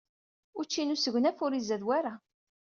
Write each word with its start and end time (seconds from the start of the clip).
Učči 0.59 0.81
n 0.83 0.93
usegnaf 0.95 1.37
ur 1.45 1.53
izad 1.59 1.83
wara. 1.87 2.13